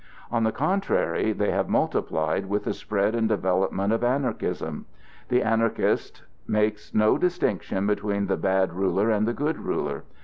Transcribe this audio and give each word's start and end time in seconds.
On 0.31 0.43
the 0.43 0.51
contrary, 0.51 1.31
they 1.31 1.51
have 1.51 1.69
multiplied 1.69 2.47
with 2.47 2.63
the 2.63 2.73
spread 2.73 3.13
and 3.13 3.29
development 3.29 3.93
of 3.93 4.03
Anarchism. 4.03 4.87
The 5.29 5.43
Anarchist 5.43 6.23
makes 6.47 6.95
no 6.95 7.19
distinction 7.19 7.85
between 7.85 8.25
the 8.25 8.35
bad 8.35 8.73
ruler 8.73 9.11
and 9.11 9.27
the 9.27 9.33
good 9.33 9.59
ruler. 9.59 10.03